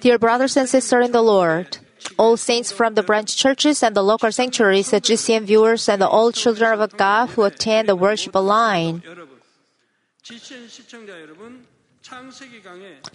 [0.00, 1.78] Dear brothers and sisters in the Lord,
[2.16, 6.32] all saints from the branch churches and the local sanctuaries, the GCN viewers, and all
[6.32, 9.02] children of God who attend the worship line.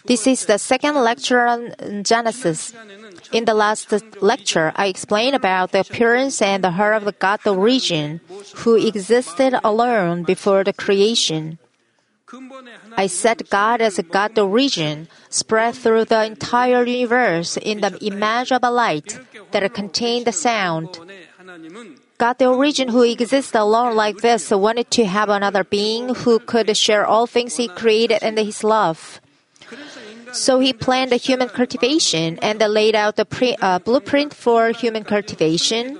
[0.06, 2.74] This is the second lecture on Genesis.
[3.32, 3.92] In the last
[4.22, 8.22] lecture, I explained about the appearance and the heart of the God origin,
[8.58, 11.58] who existed alone before the creation.
[12.98, 18.52] I said God as a God origin spread through the entire universe in the image
[18.52, 19.20] of a light
[19.52, 21.00] that contained the sound.
[22.18, 26.76] God the origin who exists alone like this wanted to have another being who could
[26.76, 29.22] share all things he created and his love.
[30.32, 35.04] So he planned the human cultivation and laid out the pre, uh, blueprint for human
[35.04, 36.00] cultivation.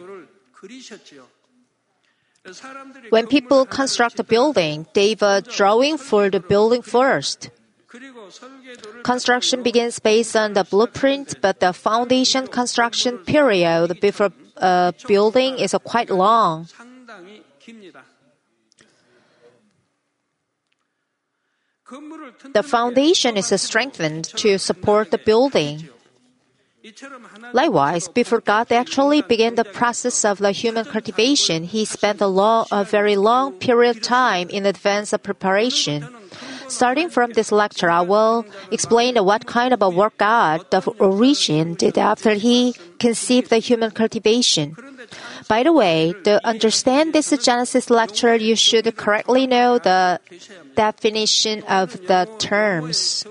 [3.10, 7.50] When people construct a building, they have a drawing for the building first.
[9.04, 15.76] Construction begins based on the blueprint, but the foundation construction period before a building is
[15.84, 16.68] quite long.
[22.54, 25.90] The foundation is strengthened to support the building.
[27.54, 32.68] Likewise, before God actually began the process of the human cultivation, He spent a, long,
[32.72, 36.08] a very long period of time in advance of preparation.
[36.68, 41.76] Starting from this lecture, I will explain what kind of a work God, the origin,
[41.76, 44.76] did after He conceived the human cultivation.
[45.48, 50.20] By the way, to understand this Genesis lecture, you should correctly know the
[50.76, 53.26] definition of the terms.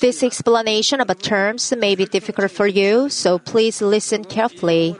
[0.00, 4.96] This explanation about terms may be difficult for you, so please listen carefully.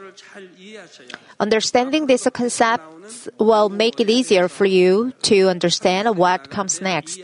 [1.39, 7.19] Understanding these concepts will make it easier for you to understand what comes next.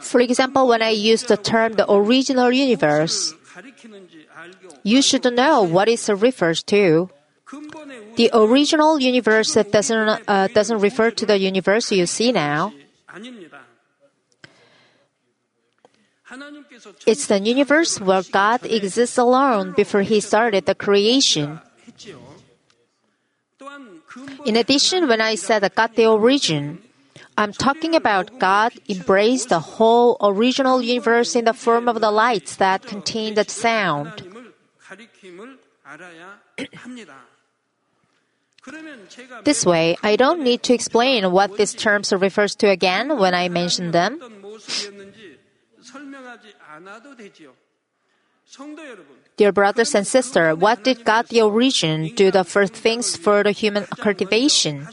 [0.00, 3.34] For example, when I use the term the original universe,
[4.82, 7.10] you should know what it refers to.
[8.16, 12.72] The original universe doesn't, uh, doesn't refer to the universe you see now.
[17.06, 21.60] It's the universe where God exists alone before He started the creation.
[24.44, 26.82] In addition, when I said God the origin,
[27.36, 32.56] I'm talking about God embraced the whole original universe in the form of the lights
[32.56, 34.22] that contain the sound.
[39.44, 43.48] This way, I don't need to explain what these terms refers to again when I
[43.48, 44.20] mention them.
[49.36, 53.52] Dear brothers and sisters, what did God the origin do the first things for the
[53.52, 54.88] human cultivation?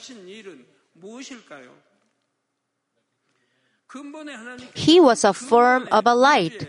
[4.73, 6.67] He was a form of a light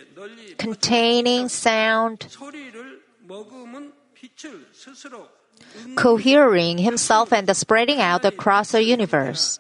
[0.58, 2.36] containing sound,
[5.96, 9.58] cohering himself and spreading out across the universe.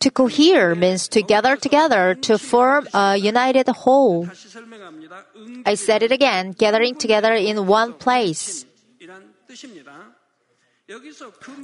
[0.00, 4.28] To cohere means to gather together to form a united whole.
[5.66, 8.64] I said it again, gathering together in one place.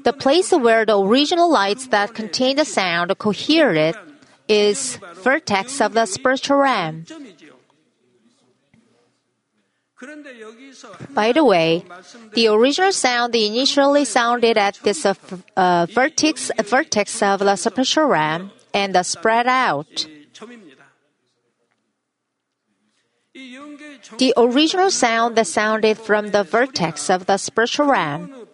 [0.05, 3.95] The place where the original lights that contain the sound cohere
[4.49, 7.07] is vertex of the spiritual realm.
[11.11, 11.85] By the way,
[12.35, 15.15] the original sound initially sounded at this uh,
[15.57, 20.07] uh, vertex, vertex of the spiritual realm and spread out.
[24.19, 28.47] The original sound that sounded from the vertex of the spiritual realm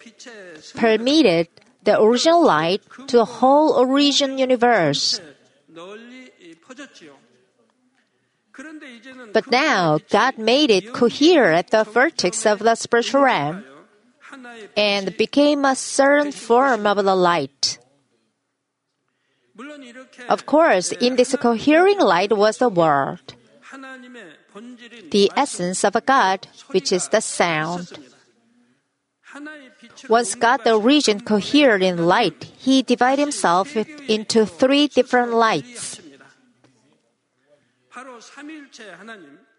[0.77, 1.49] permitted
[1.83, 5.21] the original light to the whole origin universe.
[9.33, 13.65] But now God made it cohere at the vertex of the spiritual realm
[14.77, 17.79] and became a certain form of the light.
[20.29, 23.21] Of course, in this cohering light was the Word,
[25.11, 27.93] the essence of a God, which is the sound.
[30.09, 33.77] Once God the origin cohered in light, he divided himself
[34.09, 36.01] into three different lights.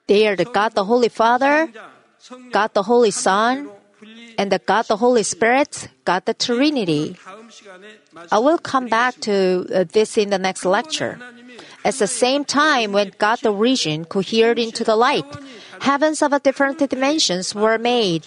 [0.07, 1.69] They are the God the Holy Father,
[2.51, 3.69] God the Holy Son,
[4.37, 7.15] and the God the Holy Spirit, God the Trinity.
[8.31, 11.19] I will come back to uh, this in the next lecture.
[11.83, 15.25] At the same time, when God the origin cohered into the light,
[15.81, 18.25] heavens of different dimensions were made.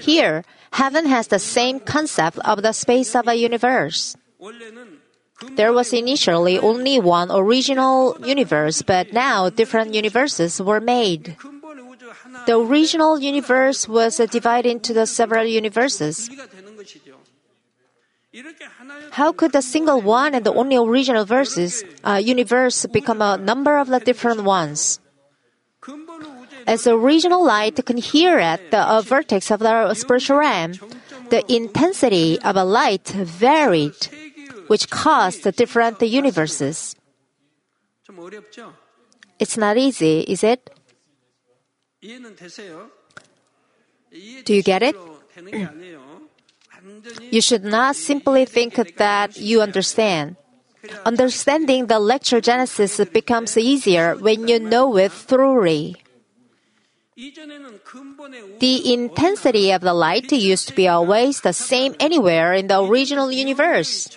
[0.00, 4.16] Here, heaven has the same concept of the space of a universe.
[5.56, 11.36] There was initially only one original universe, but now different universes were made.
[12.46, 16.28] The original universe was divided into the several universes.
[19.10, 23.78] How could the single one and the only original verses, uh, universe become a number
[23.78, 25.00] of the different ones?
[26.66, 30.74] As the original light can hear at the uh, vertex of the spiritual realm,
[31.30, 33.96] the intensity of a light varied
[34.70, 36.94] which caused the different universes.
[39.40, 40.70] It's not easy, is it?
[44.44, 44.94] Do you get it?
[47.30, 50.36] You should not simply think that you understand.
[51.04, 55.96] Understanding the lecture Genesis becomes easier when you know it thoroughly.
[58.60, 63.30] The intensity of the light used to be always the same anywhere in the original
[63.30, 64.08] universe.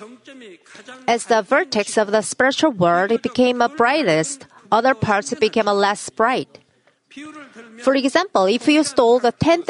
[1.07, 5.73] As the vertex of the spiritual world it became a brightest, other parts became a
[5.73, 6.59] less bright.
[7.83, 9.67] For example, if you stole the 10,000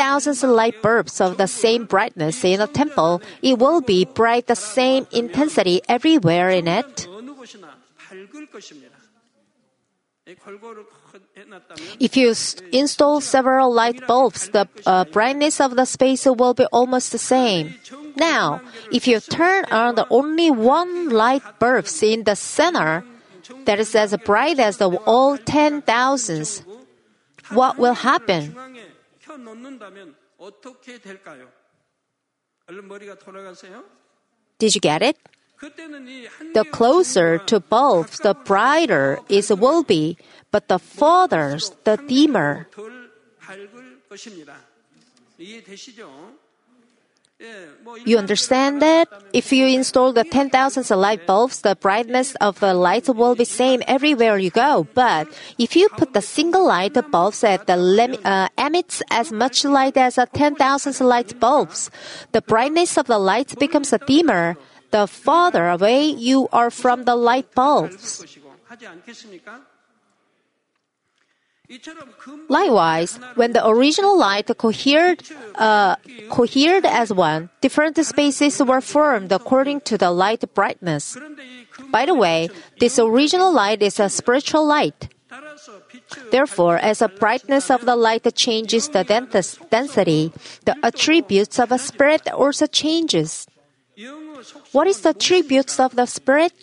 [0.53, 5.07] light bulbs of the same brightness in a temple, it will be bright the same
[5.12, 7.07] intensity everywhere in it.
[12.00, 12.33] If you
[12.71, 17.75] install several light bulbs, the uh, brightness of the space will be almost the same.
[18.15, 23.03] Now, if you turn on the only one light bulb in the center,
[23.65, 26.63] that is as bright as the all ten thousands,
[27.50, 28.56] what will happen?
[34.59, 35.18] Did you get it?
[36.54, 40.18] The closer to both, the brighter it will be,
[40.51, 42.68] but the farther, the dimmer.
[48.06, 49.10] You understand that?
[49.33, 53.83] If you install the 10,000 light bulbs, the brightness of the light will be same
[53.88, 54.88] everywhere you go.
[54.94, 55.27] But
[55.57, 59.98] if you put the single light bulbs that the lem- uh, emits as much light
[59.98, 61.92] as a 10,000 light bulbs,
[62.31, 64.56] the brightness of the light becomes a dimmer
[64.94, 68.24] the farther away you are from the light bulbs.
[72.48, 75.24] Likewise, when the original light cohered,
[75.56, 75.95] uh,
[76.30, 81.18] cohered as one, different spaces were formed according to the light brightness.
[81.90, 82.50] By the way,
[82.80, 85.10] this original light is a spiritual light.
[86.30, 90.31] Therefore, as the brightness of the light changes the density,
[90.66, 93.48] the attributes of a spirit also changes.
[94.72, 96.54] What is the tributes of the Spirit?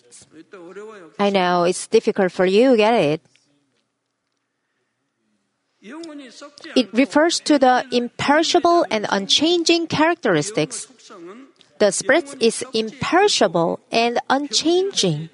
[1.18, 3.20] I know it's difficult for you to get it.
[6.76, 10.88] It refers to the imperishable and unchanging characteristics.
[11.78, 15.30] The Spirit is imperishable and unchanging.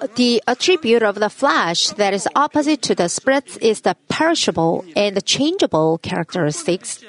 [0.00, 4.84] Uh, the attribute of the flesh that is opposite to the spirit is the perishable
[4.96, 7.02] and changeable characteristics.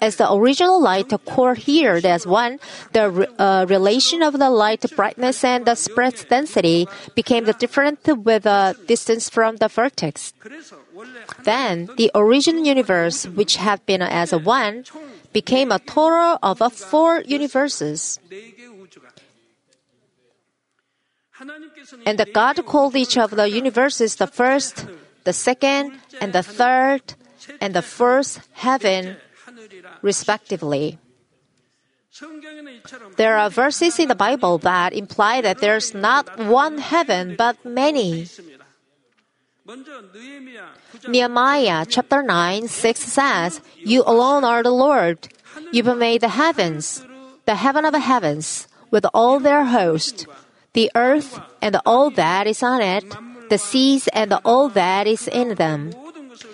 [0.00, 2.58] as the original light cohered as one,
[2.92, 8.44] the uh, relation of the light brightness and the spread density became the different with
[8.44, 10.32] the distance from the vertex.
[11.44, 14.84] Then, the original universe, which had been as a one,
[15.32, 18.18] became a total of four universes.
[22.06, 24.86] And the God called each of the universes the first,
[25.24, 27.14] the second, and the third,
[27.60, 29.16] and the first heaven,
[30.02, 30.98] respectively.
[33.16, 38.28] There are verses in the Bible that imply that there's not one heaven but many.
[41.08, 45.28] Nehemiah chapter 9, 6 says, You alone are the Lord.
[45.72, 47.04] You've made the heavens,
[47.46, 50.26] the heaven of the heavens, with all their host,
[50.74, 53.04] the earth and all that is on it,
[53.48, 55.94] the seas and all that is in them.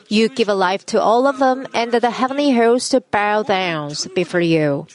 [0.08, 4.86] You give life to all of them, and the heavenly host bow down before you.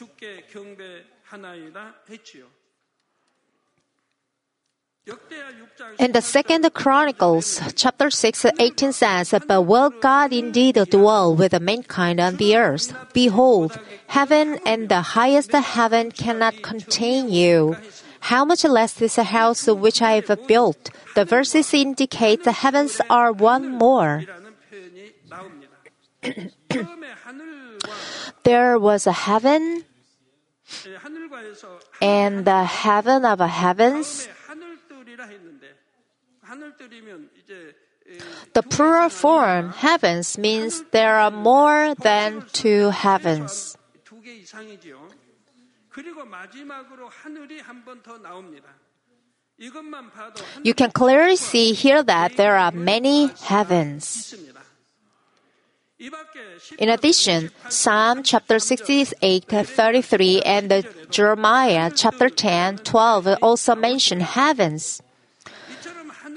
[5.98, 12.20] In the second Chronicles, chapter 6, 18 says, But will God indeed dwell with mankind
[12.20, 12.94] on the earth?
[13.12, 13.78] Behold,
[14.08, 17.76] heaven and the highest heaven cannot contain you.
[18.26, 20.90] How much less is the house which I have built?
[21.14, 24.24] The verses indicate the heavens are one more.
[28.42, 29.84] there was a heaven
[32.02, 34.28] and the heaven of heavens.
[38.54, 43.78] The plural form heavens means there are more than two heavens.
[50.62, 54.34] You can clearly see here that there are many heavens.
[56.78, 65.00] In addition, Psalm chapter 68, 33 and the Jeremiah chapter 10, 12 also mention heavens.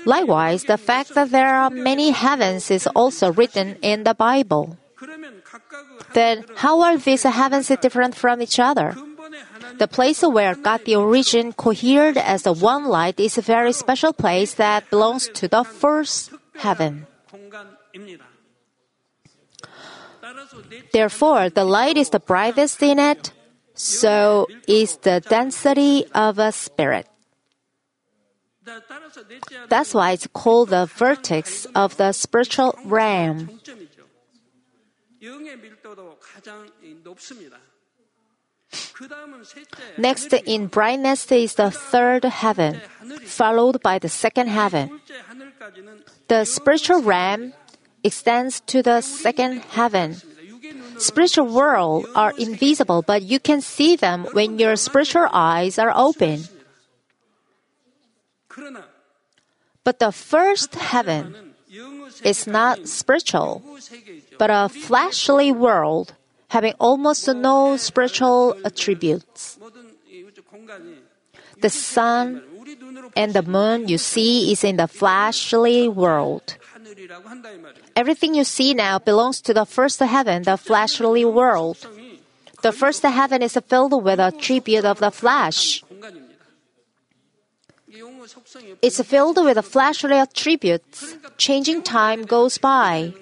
[0.05, 4.77] Likewise, the fact that there are many heavens is also written in the Bible.
[6.13, 8.95] Then, how are these heavens different from each other?
[9.77, 14.13] The place where God the origin cohered as the one light is a very special
[14.13, 17.07] place that belongs to the first heaven.
[20.91, 23.31] Therefore, the light is the brightest in it,
[23.73, 27.07] so is the density of a spirit.
[29.69, 33.59] That's why it's called the vertex of the spiritual realm.
[39.97, 42.81] Next in brightness is the third heaven,
[43.25, 44.99] followed by the second heaven.
[46.27, 47.53] The spiritual realm
[48.03, 50.17] extends to the second heaven.
[50.97, 56.43] Spiritual world are invisible, but you can see them when your spiritual eyes are open.
[59.83, 61.55] But the first heaven
[62.23, 63.63] is not spiritual,
[64.37, 66.13] but a fleshly world
[66.49, 69.57] having almost no spiritual attributes.
[71.61, 72.43] The sun
[73.15, 76.57] and the moon you see is in the fleshly world.
[77.95, 81.77] Everything you see now belongs to the first heaven, the fleshly world.
[82.61, 85.83] The first heaven is filled with a tribute of the flesh.
[88.81, 91.17] It's filled with fleshly attributes.
[91.37, 93.13] Changing time goes by.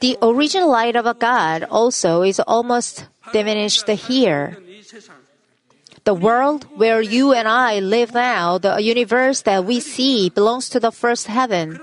[0.00, 4.56] The original light of a God also is almost diminished here.
[6.04, 10.80] The world where you and I live now, the universe that we see, belongs to
[10.80, 11.78] the first heaven.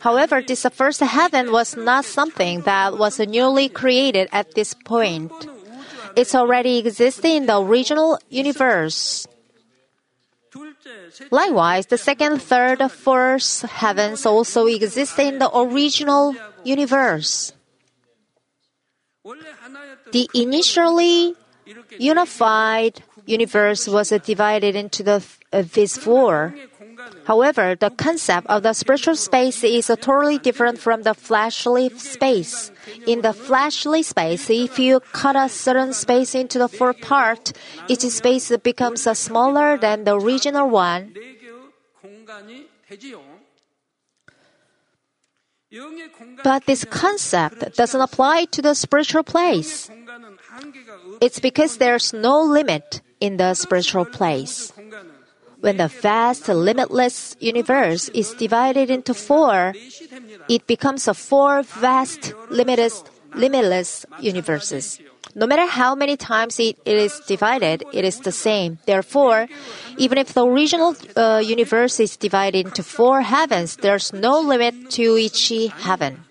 [0.00, 5.32] However, this first heaven was not something that was newly created at this point.
[6.16, 9.26] It's already existing in the original universe.
[11.30, 16.34] Likewise, the second, third, fourth heavens also exist in the original
[16.64, 17.52] universe.
[20.12, 21.34] The initially
[21.98, 25.22] unified universe was divided into the,
[25.52, 26.54] uh, these four
[27.24, 32.72] However, the concept of the spiritual space is totally different from the fleshly space.
[33.06, 37.52] In the fleshly space, if you cut a certain space into the four parts,
[37.88, 41.14] each space becomes smaller than the original one.
[46.42, 49.88] But this concept doesn't apply to the spiritual place.
[51.20, 54.72] It's because there's no limit in the spiritual place.
[55.60, 59.74] When the vast, limitless universe is divided into four,
[60.48, 65.00] it becomes a four vast, limitless, limitless universes.
[65.34, 68.78] No matter how many times it, it is divided, it is the same.
[68.86, 69.46] Therefore,
[69.96, 75.16] even if the original uh, universe is divided into four heavens, there's no limit to
[75.16, 76.24] each heaven.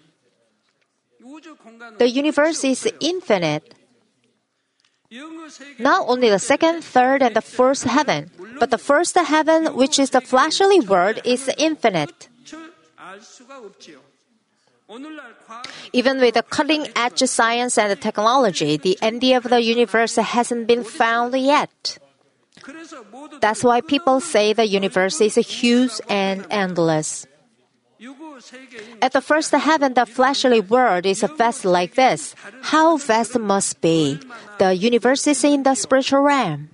[1.98, 3.74] The universe is infinite.
[5.80, 10.12] Not only the second, third, and the first heaven, but the first heaven, which is
[10.12, 12.30] the fleshly world, is infinite.
[15.94, 20.68] Even with the cutting edge science and the technology, the end of the universe hasn't
[20.68, 21.98] been found yet.
[23.42, 27.25] That's why people say the universe is huge and endless.
[29.01, 32.36] At the first heaven, the fleshly world is vast like this.
[32.62, 34.19] How vast must be
[34.58, 36.69] the universe is in the spiritual realm?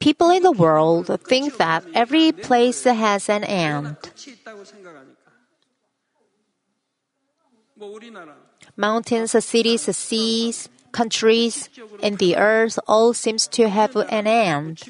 [0.00, 3.96] People in the world think that every place has an end.
[8.76, 11.68] Mountains, cities, seas, countries,
[12.02, 14.82] and the earth all seems to have an end.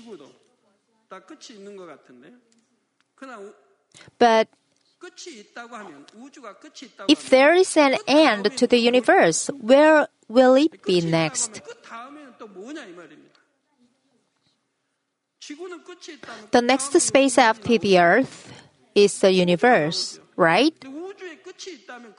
[4.19, 4.49] But
[7.09, 11.62] if there is an end to the universe, where will it be next?
[16.50, 18.52] The next space after the earth
[18.95, 20.75] is the universe, right?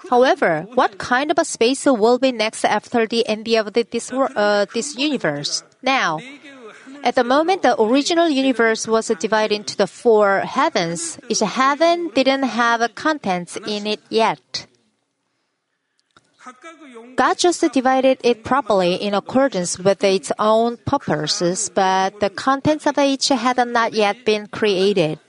[0.09, 4.11] However, what kind of a space will be next after the end of the, this,
[4.11, 5.63] uh, this universe?
[5.81, 6.19] Now,
[7.03, 11.19] at the moment, the original universe was divided into the four heavens.
[11.29, 14.67] Each heaven didn't have contents in it yet.
[17.15, 22.97] God just divided it properly in accordance with its own purposes, but the contents of
[22.97, 25.19] each had not yet been created.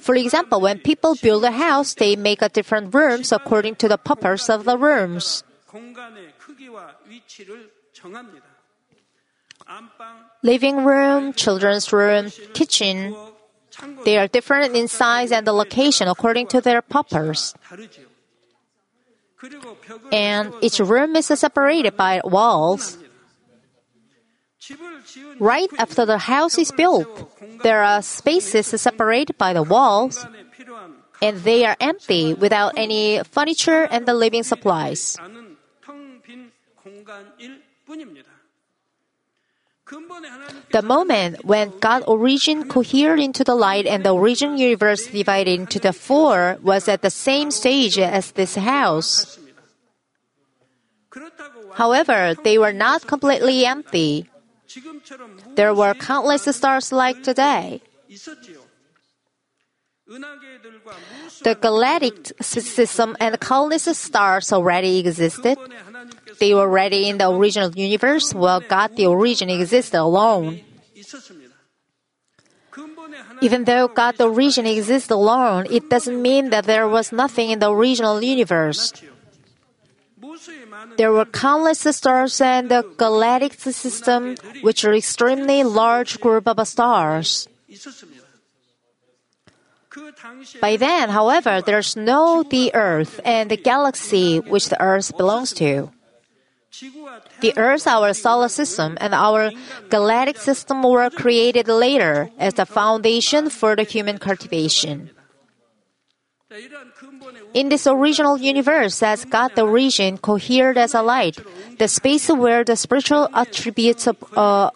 [0.00, 3.98] For example, when people build a house, they make a different rooms according to the
[3.98, 5.42] purpose of the rooms.
[10.42, 13.14] Living room, children's room, kitchen,
[14.04, 17.54] they are different in size and the location according to their purpose.
[20.12, 22.98] And each room is separated by walls.
[25.38, 27.08] Right after the house is built,
[27.62, 30.24] there are spaces separated by the walls,
[31.22, 35.16] and they are empty without any furniture and the living supplies.
[40.70, 45.80] The moment when God origin cohered into the light and the origin universe divided into
[45.80, 49.38] the four was at the same stage as this house.
[51.74, 54.29] However, they were not completely empty.
[55.56, 57.82] There were countless stars like today.
[61.42, 65.56] The galactic system and countless stars already existed.
[66.38, 70.60] They were already in the original universe while God the origin existed alone.
[73.40, 77.58] Even though God the origin exists alone, it doesn't mean that there was nothing in
[77.58, 78.92] the original universe.
[80.96, 87.48] There were countless stars in the galactic system, which are extremely large group of stars.
[90.60, 95.90] By then, however, there's no the Earth and the galaxy which the Earth belongs to.
[97.40, 99.50] The Earth, our solar system, and our
[99.88, 105.10] galactic system were created later as the foundation for the human cultivation.
[107.54, 111.38] In this original universe, as God the origin cohered as a light,
[111.78, 114.72] the space where the spiritual attributes are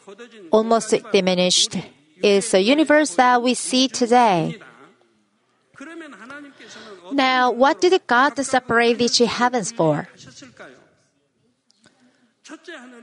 [0.52, 1.76] almost diminished
[2.22, 4.58] is the universe that we see today.
[7.12, 10.08] Now, what did God separate these heavens for?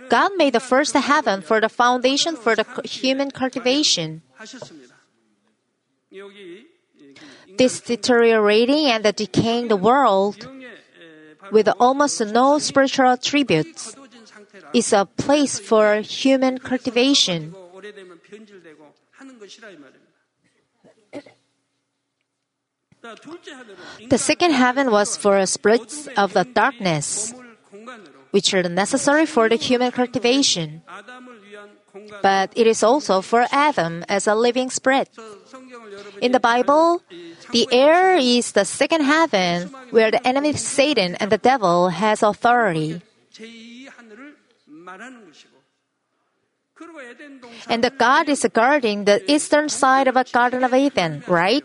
[0.10, 4.22] God made the first heaven for the foundation for the human cultivation
[7.62, 10.50] this deteriorating and decaying the world
[11.52, 13.96] with almost no spiritual attributes
[14.74, 17.54] is a place for human cultivation.
[24.10, 27.32] The second heaven was for spirits of the darkness,
[28.32, 30.82] which are necessary for the human cultivation.
[32.24, 35.10] But it is also for Adam as a living spirit.
[36.22, 37.02] In the Bible,
[37.52, 43.02] the air is the second heaven where the enemy Satan and the devil has authority.
[47.70, 51.64] And the God is guarding the eastern side of a Garden of Eden, right?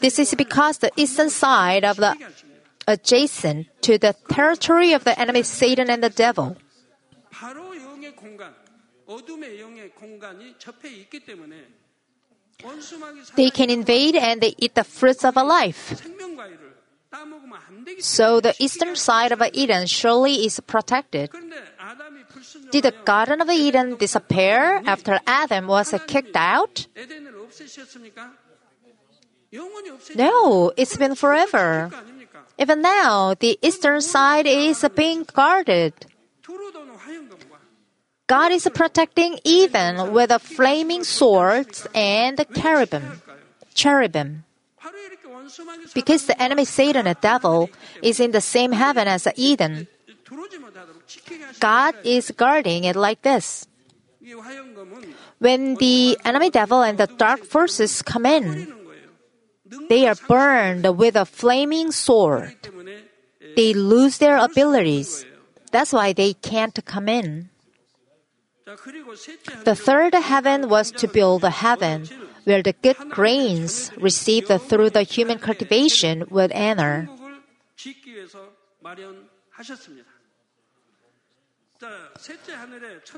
[0.00, 2.16] This is because the eastern side of the
[2.86, 6.56] adjacent to the territory of the enemy Satan and the devil.
[13.36, 16.02] They can invade and they eat the fruits of a life.
[18.00, 21.30] So the eastern side of Eden surely is protected.
[22.70, 26.86] Did the Garden of Eden disappear after Adam was kicked out?
[30.16, 31.90] No, it's been forever.
[32.58, 35.94] Even now, the eastern side is being guarded.
[38.26, 43.20] God is protecting even with a flaming swords and the cherubim.
[43.74, 44.44] Cherubim.
[45.94, 47.68] Because the enemy Satan, the devil,
[48.02, 49.88] is in the same heaven as Eden.
[51.60, 53.66] God is guarding it like this.
[55.38, 58.72] When the enemy devil and the dark forces come in,
[59.88, 62.56] they are burned with a flaming sword.
[63.54, 65.26] They lose their abilities.
[65.70, 67.50] That's why they can't come in.
[68.66, 72.08] The third heaven was to build a heaven
[72.44, 77.08] where the good grains received through the human cultivation would enter.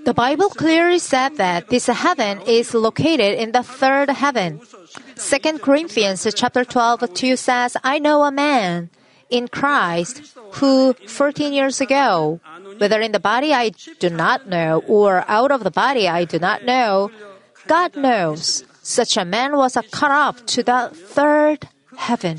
[0.05, 4.61] The Bible clearly said that this heaven is located in the third heaven.
[5.15, 8.91] 2 Corinthians chapter 12 2 says, I know a man
[9.31, 12.41] in Christ who 14 years ago
[12.79, 16.39] whether in the body, I do not know, or out of the body, I do
[16.39, 17.11] not know.
[17.67, 18.65] God knows.
[18.83, 22.39] Such a man was cut off to the third heaven.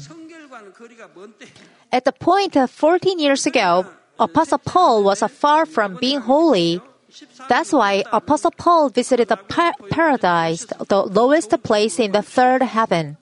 [1.91, 3.85] At the point of 14 years ago,
[4.19, 6.81] Apostle Paul was far from being holy.
[7.49, 13.17] That's why Apostle Paul visited the par- paradise, the lowest place in the third heaven.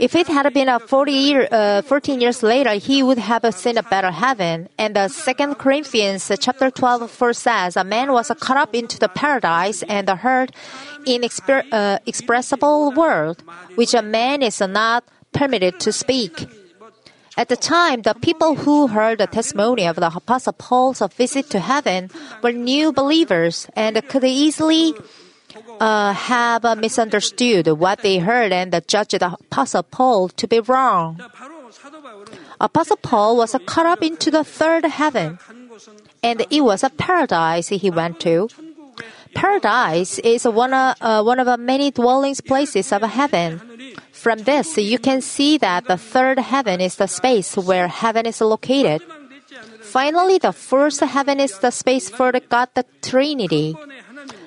[0.00, 3.78] If it had been a 40 year, uh, 14 years later, he would have seen
[3.78, 4.68] a better heaven.
[4.78, 8.98] And the Second Corinthians uh, chapter 12 verse says, a man was caught up into
[8.98, 10.52] the paradise and heard
[11.06, 13.42] inexpressible word,
[13.76, 16.46] which a man is not permitted to speak.
[17.36, 21.58] At the time, the people who heard the testimony of the Apostle Paul's visit to
[21.58, 22.10] heaven
[22.42, 24.94] were new believers and could easily
[25.80, 31.20] uh, have uh, misunderstood what they heard and judged Apostle Paul to be wrong.
[32.60, 35.38] Apostle Paul was caught up into the third heaven,
[36.22, 38.48] and it was a paradise he went to.
[39.34, 43.60] Paradise is one of, uh, one of many dwelling places of heaven.
[44.12, 48.40] From this, you can see that the third heaven is the space where heaven is
[48.40, 49.02] located.
[49.82, 53.76] Finally, the first heaven is the space for the God the Trinity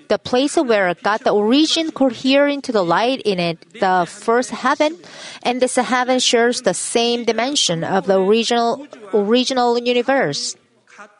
[0.09, 4.97] the place where God the origin coherent to the light in it, the first heaven,
[5.43, 10.55] and this heaven shares the same dimension of the original original universe.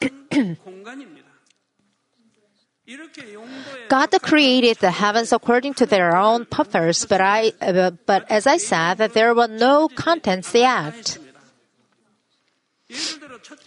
[3.90, 8.58] God created the heavens according to their own purpose, but I, uh, but as I
[8.58, 11.18] said, that there were no contents yet.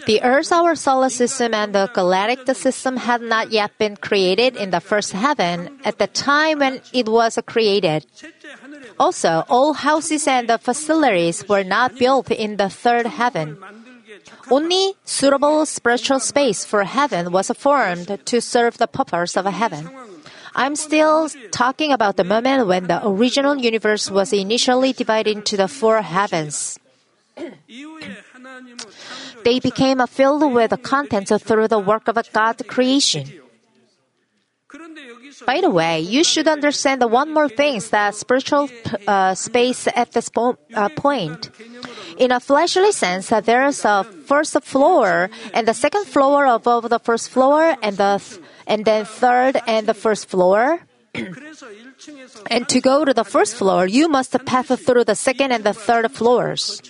[0.07, 4.71] The Earth, our solar system, and the galactic system had not yet been created in
[4.71, 8.07] the first heaven at the time when it was created.
[8.99, 13.57] Also, all houses and the facilities were not built in the third heaven.
[14.51, 19.89] Only suitable spiritual space for heaven was formed to serve the purpose of heaven.
[20.55, 25.69] I'm still talking about the moment when the original universe was initially divided into the
[25.69, 26.79] four heavens
[29.45, 33.27] they became filled with the contents through the work of God's creation.
[35.47, 38.69] By the way, you should understand the one more thing that spiritual
[39.07, 41.51] uh, space at this po- uh, point.
[42.19, 46.89] In a fleshly sense, uh, there is a first floor and the second floor above
[46.89, 50.81] the first floor and the th- and then third and the first floor.
[52.47, 55.75] and to go to the first floor, you must pass through the second and the
[55.75, 56.81] third floors.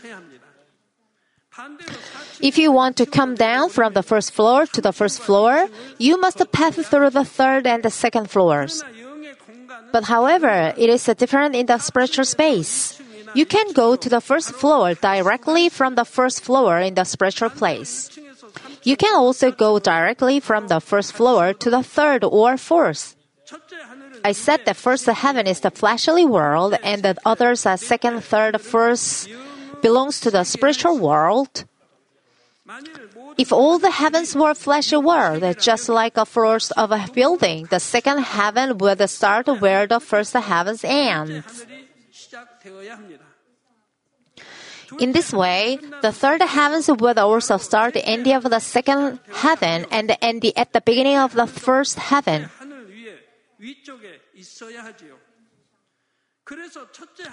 [2.41, 5.69] If you want to come down from the first floor to the first floor,
[5.99, 8.83] you must pass through the third and the second floors.
[9.93, 13.01] But however, it is different in the spiritual space.
[13.35, 17.51] You can go to the first floor directly from the first floor in the spiritual
[17.51, 18.11] place.
[18.83, 23.15] You can also go directly from the first floor to the third or fourth.
[24.25, 28.61] I said the first heaven is the fleshly world and the others are second, third,
[28.61, 29.29] first,
[29.83, 31.65] belongs to the spiritual world.
[33.37, 37.81] If all the heavens were fleshy world, just like a floor of a building, the
[37.81, 41.43] second heaven would start where the first heavens end.
[44.99, 49.87] In this way, the third heavens would also start the end of the second heaven
[49.91, 52.51] and end at the beginning of the first heaven.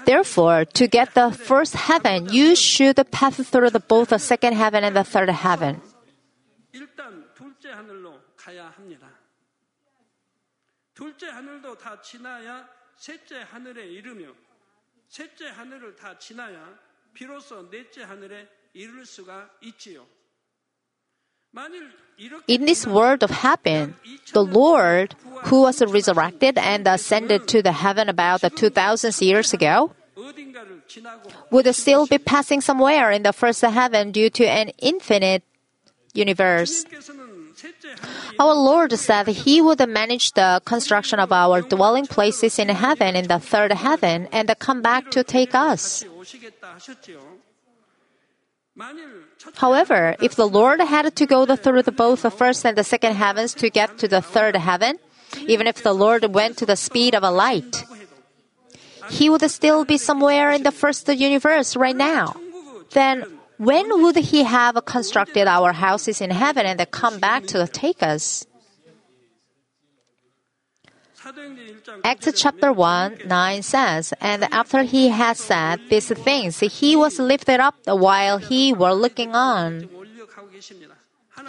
[0.06, 4.84] Therefore, to get the first heaven, you should pass through the, both the second heaven
[4.84, 5.82] and the third heaven.
[10.94, 14.34] 둘째 하늘도 다 지나야 셋째 하늘에 이르며
[15.08, 16.80] 셋째 하늘을 다 지나야
[17.14, 20.08] 비로소 넷째 하늘에 이를 수가 있지요.
[22.48, 23.96] In this world of heaven,
[24.34, 29.92] the Lord, who was resurrected and ascended to the heaven about 2,000 years ago,
[31.52, 35.44] would still be passing somewhere in the first heaven due to an infinite
[36.14, 36.86] universe.
[38.40, 43.28] Our Lord said He would manage the construction of our dwelling places in heaven in
[43.28, 46.04] the third heaven and come back to take us.
[49.56, 53.16] However, if the Lord had to go through the, both the first and the second
[53.16, 55.00] heavens to get to the third heaven,
[55.48, 57.86] even if the Lord went to the speed of a light,
[59.10, 62.36] He would still be somewhere in the first universe right now.
[62.92, 68.04] Then, When would he have constructed our houses in heaven and come back to take
[68.04, 68.46] us?
[72.04, 77.60] Acts chapter 1, 9 says, And after he had said these things, he was lifted
[77.60, 79.90] up while he were looking on.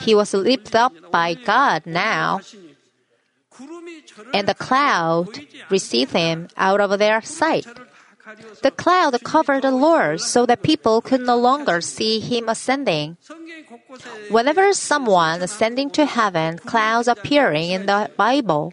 [0.01, 2.41] He was lifted up by God now,
[4.35, 5.29] and the cloud
[5.71, 7.67] received him out of their sight.
[8.63, 13.17] The cloud covered the Lord so that people could no longer see him ascending.
[14.29, 18.73] Whenever someone ascending to heaven, clouds appearing in the Bible.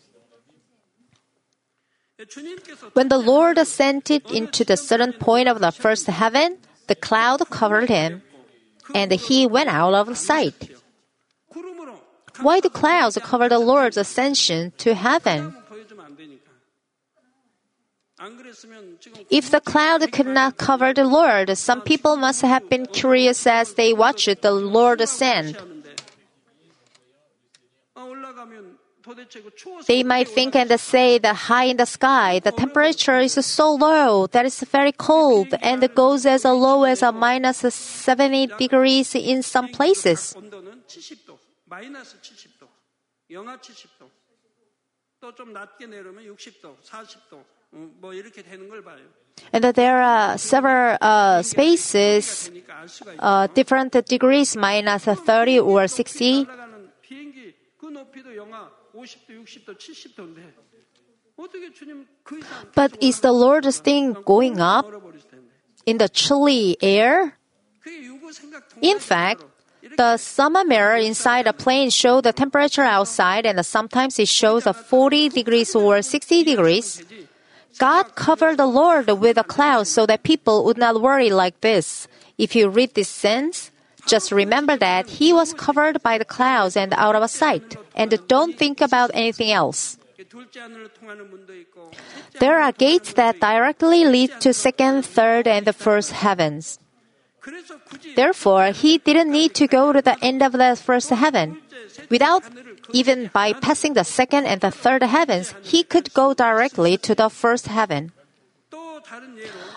[2.93, 7.89] When the Lord ascended into the certain point of the first heaven, the cloud covered
[7.89, 8.21] him,
[8.93, 10.71] and he went out of sight.
[12.39, 15.56] Why do clouds cover the Lord's ascension to heaven?
[19.30, 23.73] If the cloud could not cover the Lord, some people must have been curious as
[23.73, 25.58] they watched the Lord ascend.
[29.88, 34.28] They might think and say that high in the sky, the temperature is so low
[34.28, 39.68] that it's very cold and goes as low as a minus 70 degrees in some
[39.68, 40.36] places.
[49.52, 52.52] And there are several uh, spaces,
[53.20, 56.48] uh, different degrees, minus 30 or 60.
[62.73, 64.86] But is the Lord's thing going up
[65.86, 67.38] in the chilly air?
[68.81, 69.43] In fact,
[69.97, 75.29] the thermometer inside a plane shows the temperature outside and sometimes it shows a 40
[75.29, 77.03] degrees or 60 degrees.
[77.77, 82.08] God covered the Lord with a cloud so that people would not worry like this.
[82.38, 83.71] If you read this sense,
[84.06, 88.58] just remember that he was covered by the clouds and out of sight, and don't
[88.58, 89.98] think about anything else.
[92.39, 96.80] There are gates that directly lead to second, third, and the first heavens.
[98.15, 101.62] Therefore, he didn't need to go to the end of the first heaven.
[102.10, 102.44] Without
[102.91, 107.68] even bypassing the second and the third heavens, he could go directly to the first
[107.68, 108.12] heaven.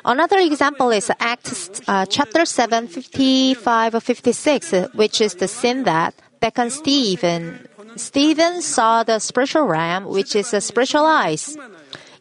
[0.09, 5.85] Another example is Acts uh, chapter 7, 55 or 56, uh, which is the sin
[5.85, 7.69] that beckoned Stephen.
[7.97, 11.59] Stephen saw the spiritual realm, which is a spiritual eyes.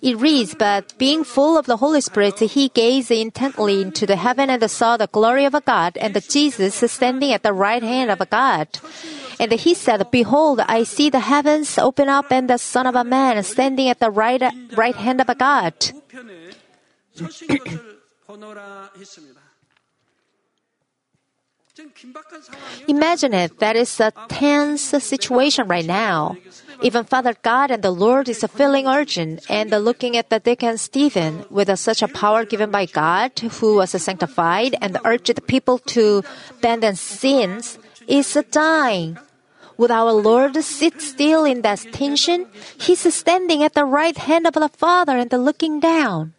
[0.01, 4.49] It reads, But being full of the Holy Spirit, he gazed intently into the heaven
[4.49, 8.11] and saw the glory of a God and the Jesus standing at the right hand
[8.11, 8.67] of God.
[9.39, 13.05] And he said, Behold, I see the heavens open up and the Son of a
[13.05, 14.43] Man standing at the right,
[14.75, 15.73] right hand of a God.
[17.16, 19.40] 우편에 서신 것을 보노라 했습니다.
[21.74, 22.86] 지금 긴박한 상황이요.
[22.88, 26.36] Imagine it, that is a tense situation right now.
[26.82, 31.46] Even Father God and the Lord is feeling urgent and looking at the deacon Stephen
[31.48, 36.22] with such a power given by God who was sanctified and urged people to
[36.58, 39.16] abandon sins is dying.
[39.78, 42.48] Would our Lord sit still in that tension?
[42.78, 46.34] He's standing at the right hand of the Father and looking down.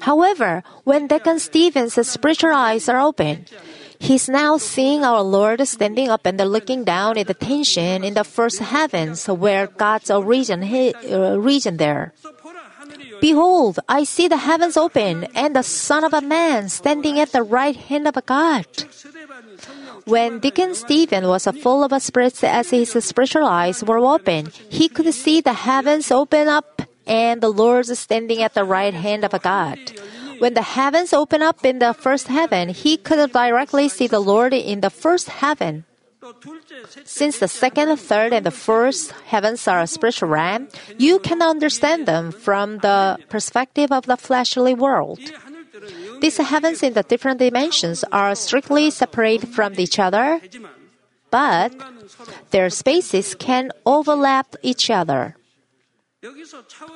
[0.00, 3.46] However, when Deacon Stephen's spiritual eyes are open,
[3.98, 8.24] he's now seeing our Lord standing up and looking down at the tension in the
[8.24, 12.12] first heavens where God's origin, uh, region there.
[13.20, 17.42] Behold, I see the heavens open and the Son of a Man standing at the
[17.42, 18.66] right hand of God.
[20.04, 25.12] When Deacon Stephen was full of spirits as his spiritual eyes were open, he could
[25.12, 26.77] see the heavens open up
[27.08, 29.78] and the Lord is standing at the right hand of God.
[30.38, 34.54] When the heavens open up in the first heaven, he could directly see the Lord
[34.54, 35.84] in the first heaven.
[37.04, 40.68] Since the second, third, and the first heavens are a spiritual realm,
[40.98, 45.18] you can understand them from the perspective of the fleshly world.
[46.20, 50.40] These heavens in the different dimensions are strictly separate from each other,
[51.30, 51.72] but
[52.50, 55.37] their spaces can overlap each other.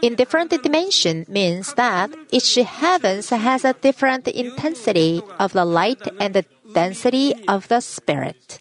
[0.02, 6.35] In different dimension means that each heavens has a different intensity of the light and
[6.35, 8.58] the density of the spirit.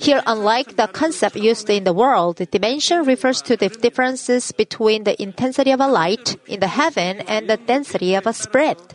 [0.00, 5.20] Here, unlike the concept used in the world, dimension refers to the differences between the
[5.20, 8.94] intensity of a light in the heaven and the density of a spirit.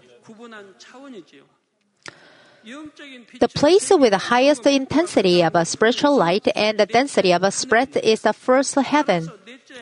[3.39, 7.51] The place with the highest intensity of a spiritual light and the density of a
[7.51, 9.29] spirit is the first heaven.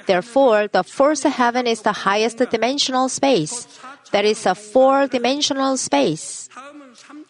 [0.05, 3.67] Therefore, the fourth heaven is the highest dimensional space.
[4.11, 6.49] That is a four dimensional space.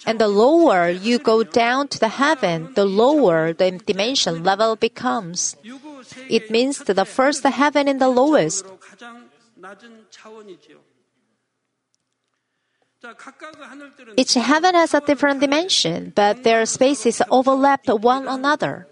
[0.06, 5.56] And the lower you go down to the heaven, the lower the dimension level becomes.
[6.30, 8.66] It means the first heaven in the lowest.
[14.16, 18.88] Each heaven has a different dimension, but their spaces overlap one another.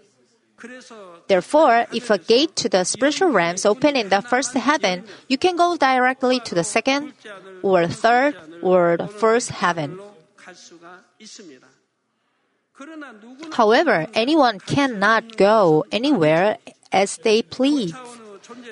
[1.28, 5.56] Therefore, if a gate to the spiritual realms open in the first heaven, you can
[5.56, 7.12] go directly to the second
[7.62, 9.98] or third or first heaven.
[13.52, 16.58] However, anyone cannot go anywhere
[16.90, 17.94] as they please.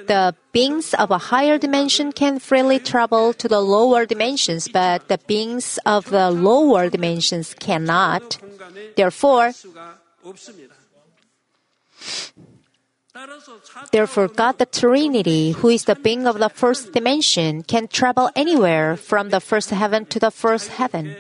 [0.07, 5.19] The beings of a higher dimension can freely travel to the lower dimensions, but the
[5.27, 8.39] beings of the lower dimensions cannot.
[8.97, 9.53] Therefore,
[13.91, 18.97] Therefore, God the Trinity, who is the being of the first dimension, can travel anywhere
[18.97, 21.17] from the first heaven to the first heaven.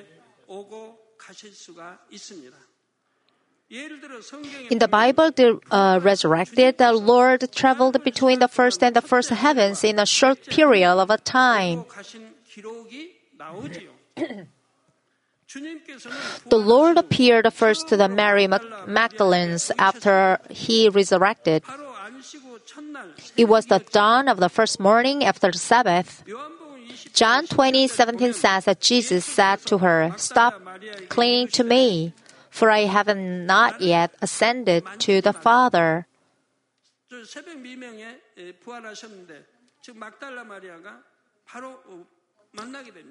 [3.70, 9.30] In the Bible, the uh, resurrected, the Lord traveled between the first and the first
[9.30, 11.84] heavens in a short period of a time.
[15.52, 21.64] The Lord appeared first to the Mary Magdalenes after he resurrected.
[23.36, 26.22] It was the dawn of the first morning after the Sabbath.
[27.14, 30.62] John 20, 17 says that Jesus said to her, Stop
[31.08, 32.12] clinging to me,
[32.50, 36.06] for I have not yet ascended to the Father.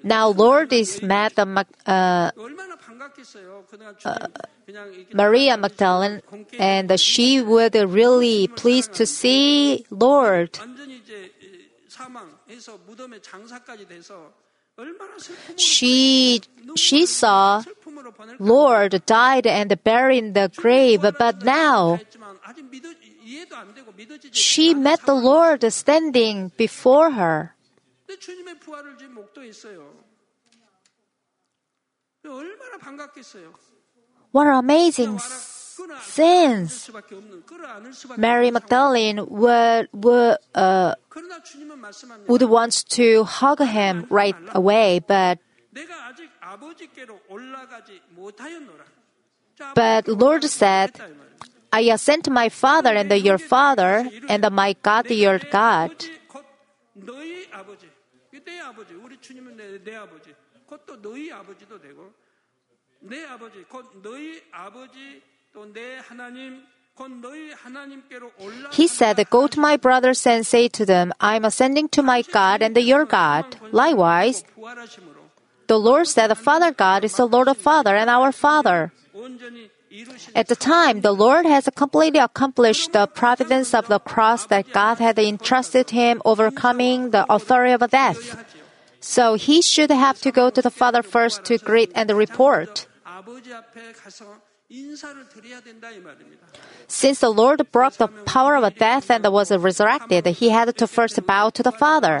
[0.02, 2.30] Now, Lord is met the uh,
[4.04, 4.28] uh,
[5.14, 6.20] Maria Magdalene,
[6.58, 10.58] and she was really pleased to see Lord.
[15.56, 16.40] She
[16.76, 17.62] she saw
[18.38, 21.98] Lord died and buried in the grave, but now
[24.32, 27.54] she met the Lord standing before her.
[28.09, 29.93] 근데 주님의 부활을 지금 목도했어요.
[32.27, 33.53] 얼마나 반갑겠어요.
[34.33, 35.17] What an amazing
[35.77, 36.87] 끌어 sense!
[36.87, 38.93] 수밖에 없는 끌어안을 수밖에 Mary 없는 상황.
[38.95, 42.29] Magdalene would would uh, 그러나 주님은 말씀합니다.
[42.31, 45.39] would want to hug him right away, but
[45.71, 48.85] 내가 아직 아버지께로 올라가지 못하였노라.
[49.57, 51.35] 자, But 아버지께로 Lord 올라가지 said, 못했다, 이 말이에요.
[51.71, 55.91] I ascend to my Father and your Father, and my God your 내 God.
[55.91, 56.45] 아버지, 곧
[56.93, 57.88] 너희 아버지.
[58.49, 58.93] 이게 내 아버지.
[58.93, 60.33] 우리 주님은 내, 내 아버지.
[60.67, 62.11] 곧 또 너희 아버지도 되고
[62.99, 65.21] 내 아버지, 곧 너희 아버지
[65.53, 66.63] 또 내 하나님,
[66.95, 68.69] 곧 너희 하나님께로 올라.
[68.73, 72.23] He said, Go to my brothers and say to them, I am ascending to my
[72.23, 73.57] God and your God.
[73.71, 75.25] Likewise, 부활하심으로
[75.67, 78.91] the Lord said, Father God is the Lord of Father and our Father.
[80.34, 84.98] At the time, the Lord has completely accomplished the providence of the cross that God
[84.98, 88.38] had entrusted him, overcoming the authority of death.
[89.00, 92.86] So he should have to go to the Father first to greet and report.
[96.86, 101.18] Since the Lord broke the power of death and was resurrected, he had to first
[101.26, 102.20] bow to the Father.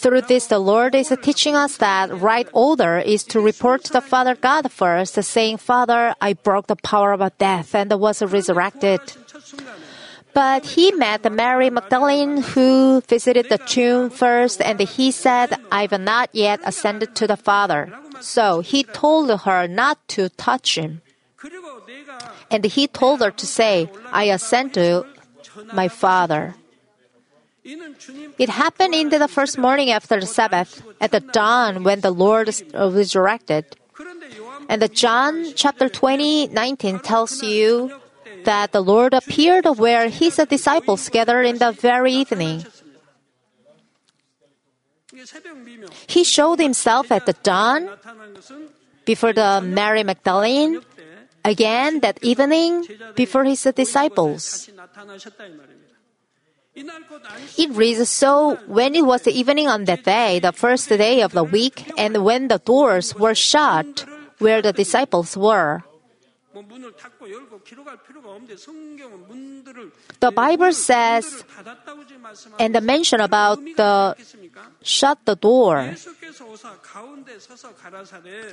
[0.00, 4.00] Through this, the Lord is teaching us that right order is to report to the
[4.00, 9.00] Father God first, saying, Father, I broke the power of death and was resurrected.
[10.32, 16.30] But he met Mary Magdalene who visited the tomb first and he said, I've not
[16.32, 17.92] yet ascended to the Father.
[18.20, 21.02] So he told her not to touch him.
[22.50, 25.04] And he told her to say, I ascend to
[25.74, 26.54] my Father.
[27.64, 32.48] It happened in the first morning after the Sabbath, at the dawn when the Lord
[32.72, 33.76] resurrected.
[33.98, 34.04] Uh,
[34.68, 37.92] and the John chapter 20, 19 tells you
[38.44, 42.64] that the Lord appeared where his disciples gathered in the very evening.
[46.08, 47.90] He showed himself at the dawn
[49.04, 50.80] before the Mary Magdalene,
[51.44, 54.70] again that evening before his disciples.
[57.58, 61.32] It reads So when it was the evening on that day, the first day of
[61.32, 64.04] the week, and when the doors were shut
[64.38, 65.82] where the disciples were.
[70.20, 71.44] The Bible says,
[72.58, 74.16] and the mention about the
[74.82, 75.94] shut the door.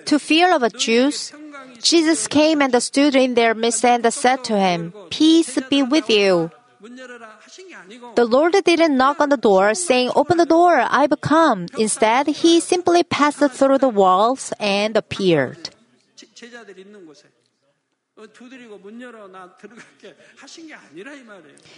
[0.05, 1.33] To fear of the Jews,
[1.81, 6.51] Jesus came and stood in their midst and said to him, Peace be with you.
[6.79, 11.65] The Lord didn't knock on the door saying, Open the door, I've come.
[11.77, 15.69] Instead, he simply passed through the walls and appeared.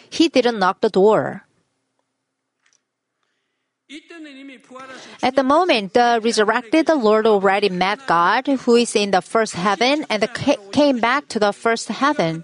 [0.10, 1.46] He didn't knock the door.
[5.24, 10.06] At the moment, the resurrected Lord already met God, who is in the first heaven,
[10.10, 10.30] and
[10.72, 12.44] came back to the first heaven.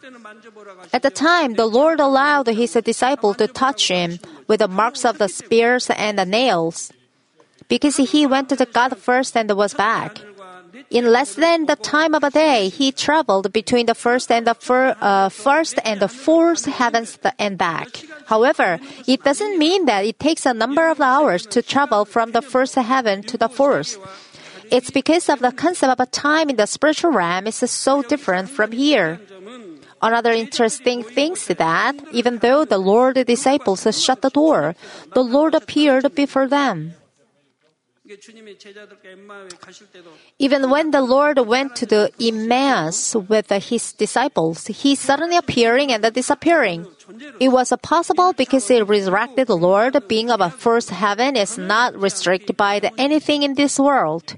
[0.94, 5.18] At the time, the Lord allowed his disciple to touch him with the marks of
[5.18, 6.92] the spears and the nails,
[7.68, 10.20] because he went to God first and was back.
[10.92, 14.54] In less than the time of a day, he traveled between the first and the
[14.54, 18.04] fir- uh, first and the fourth heavens and back.
[18.28, 22.42] However, it doesn't mean that it takes a number of hours to travel from the
[22.42, 23.98] first heaven to the fourth.
[24.72, 28.50] It's because of the concept of a time in the spiritual realm is so different
[28.50, 29.20] from here.
[30.02, 34.76] Another interesting thing is that even though the Lord disciples shut the door,
[35.14, 36.94] the Lord appeared before them.
[40.38, 46.14] Even when the Lord went to the Emmaus with his disciples, he suddenly appearing and
[46.14, 46.86] disappearing.
[47.40, 52.56] It was possible because the resurrected Lord being of a first heaven is not restricted
[52.56, 54.36] by anything in this world.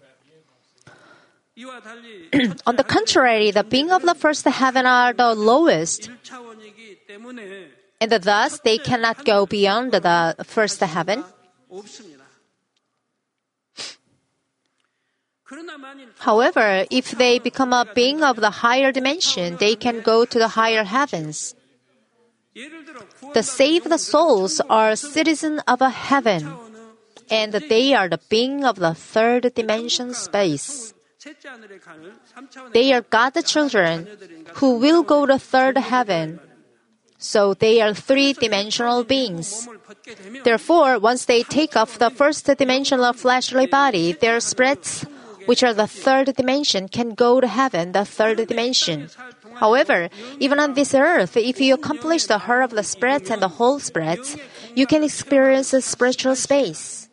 [2.68, 6.12] On the contrary, the beings of the first heaven are the lowest,
[8.00, 11.24] and thus they cannot go beyond the first heaven.
[16.20, 20.50] However, if they become a being of the higher dimension, they can go to the
[20.50, 21.56] higher heavens.
[23.34, 26.54] The saved souls are citizens of a heaven,
[27.32, 30.94] and they are the being of the third dimension space.
[32.74, 34.08] They are God's children
[34.56, 36.40] who will go to third heaven.
[37.18, 39.68] So they are three dimensional beings.
[40.44, 45.04] Therefore, once they take off the first dimensional fleshly body, their spirits,
[45.48, 49.10] which are the third dimension, can go to heaven, the third dimension.
[49.56, 50.10] However,
[50.40, 53.80] even on this earth, if you accomplish the heart of the spirits and the whole
[53.80, 54.38] spirits,
[54.76, 57.07] you can experience a spiritual space.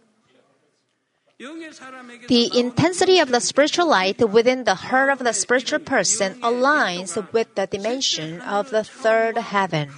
[2.29, 7.55] The intensity of the spiritual light within the heart of the spiritual person aligns with
[7.55, 9.91] the dimension of the third heaven.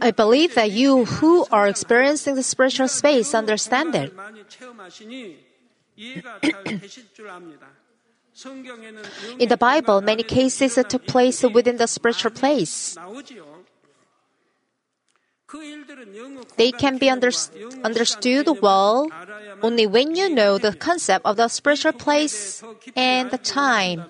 [0.00, 4.12] I believe that you who are experiencing the spiritual space understand it.
[9.38, 12.96] In the Bible, many cases took place within the spiritual place.
[16.56, 19.08] They can be understood well
[19.62, 22.62] only when you know the concept of the spiritual place
[22.96, 24.04] and the time.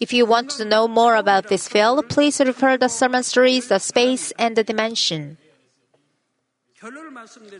[0.00, 3.78] If you want to know more about this field, please refer the sermon series The
[3.78, 5.38] Space and the Dimension.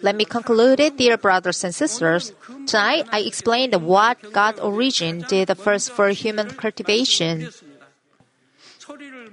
[0.03, 2.35] Let me conclude it, dear brothers and sisters.
[2.67, 7.49] Tonight, I explained what God origin did first for human cultivation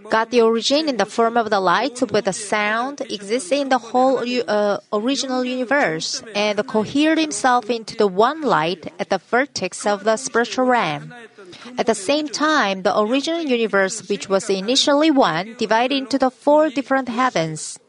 [0.10, 3.78] got the origin in the form of the light with the sound exists in the
[3.78, 10.04] whole uh, original universe and cohered himself into the one light at the vertex of
[10.04, 11.14] the spiritual realm.
[11.78, 16.70] At the same time, the original universe, which was initially one, divided into the four
[16.70, 17.80] different heavens.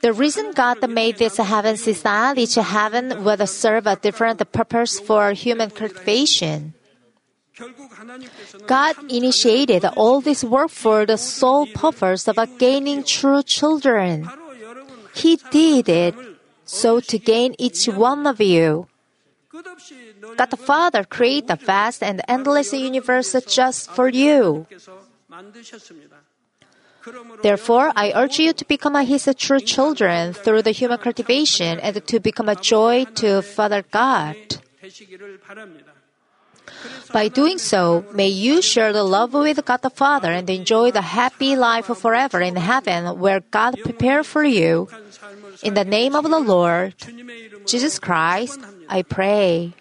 [0.00, 5.00] The reason God made these heavens is that each heaven would serve a different purpose
[5.00, 6.74] for human cultivation.
[8.66, 14.28] God initiated all this work for the sole purpose of gaining true children.
[15.14, 16.14] He did it
[16.64, 18.86] so to gain each one of you.
[20.36, 24.66] God the Father created the vast and endless universe just for you.
[27.42, 32.20] Therefore, I urge you to become His true children through the human cultivation and to
[32.20, 34.36] become a joy to Father God.
[37.12, 41.02] By doing so, may you share the love with God the Father and enjoy the
[41.02, 44.88] happy life forever in heaven where God prepared for you.
[45.62, 46.94] In the name of the Lord,
[47.66, 49.74] Jesus Christ, I pray.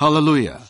[0.00, 0.69] Hallelujah.